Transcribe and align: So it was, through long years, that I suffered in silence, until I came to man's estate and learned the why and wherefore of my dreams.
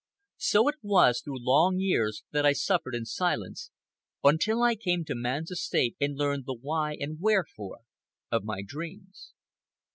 So 0.39 0.67
it 0.67 0.77
was, 0.81 1.21
through 1.21 1.45
long 1.45 1.77
years, 1.77 2.23
that 2.31 2.43
I 2.43 2.53
suffered 2.53 2.95
in 2.95 3.05
silence, 3.05 3.69
until 4.23 4.63
I 4.63 4.73
came 4.73 5.05
to 5.05 5.13
man's 5.13 5.51
estate 5.51 5.95
and 6.01 6.17
learned 6.17 6.47
the 6.47 6.55
why 6.55 6.95
and 6.99 7.19
wherefore 7.21 7.81
of 8.31 8.43
my 8.43 8.63
dreams. 8.65 9.33